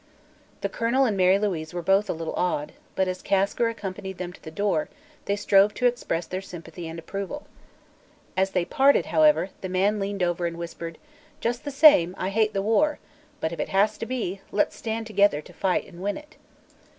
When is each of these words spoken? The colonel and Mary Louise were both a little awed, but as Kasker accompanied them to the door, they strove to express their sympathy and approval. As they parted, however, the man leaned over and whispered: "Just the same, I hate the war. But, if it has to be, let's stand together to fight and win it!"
The 0.61 0.67
colonel 0.67 1.05
and 1.05 1.15
Mary 1.15 1.37
Louise 1.37 1.75
were 1.75 1.83
both 1.83 2.09
a 2.09 2.13
little 2.13 2.33
awed, 2.33 2.71
but 2.95 3.07
as 3.07 3.21
Kasker 3.21 3.69
accompanied 3.69 4.17
them 4.17 4.33
to 4.33 4.41
the 4.41 4.49
door, 4.49 4.89
they 5.25 5.35
strove 5.35 5.75
to 5.75 5.85
express 5.85 6.25
their 6.25 6.41
sympathy 6.41 6.87
and 6.87 6.97
approval. 6.97 7.45
As 8.35 8.49
they 8.49 8.65
parted, 8.65 9.05
however, 9.05 9.51
the 9.61 9.69
man 9.69 9.99
leaned 9.99 10.23
over 10.23 10.47
and 10.47 10.57
whispered: 10.57 10.97
"Just 11.39 11.65
the 11.65 11.69
same, 11.69 12.15
I 12.17 12.29
hate 12.29 12.53
the 12.53 12.63
war. 12.63 12.97
But, 13.39 13.51
if 13.51 13.59
it 13.59 13.69
has 13.69 13.95
to 13.99 14.07
be, 14.07 14.41
let's 14.51 14.75
stand 14.75 15.05
together 15.05 15.39
to 15.39 15.53
fight 15.53 15.85
and 15.85 16.01
win 16.01 16.17
it!" 16.17 16.35